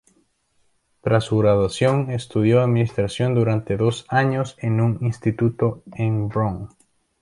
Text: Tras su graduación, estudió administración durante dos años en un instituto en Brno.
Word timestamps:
Tras 1.01 1.25
su 1.25 1.37
graduación, 1.37 2.09
estudió 2.09 2.63
administración 2.63 3.35
durante 3.35 3.77
dos 3.77 4.05
años 4.09 4.55
en 4.57 4.81
un 4.81 4.97
instituto 5.05 5.83
en 5.95 6.27
Brno. 6.27 6.69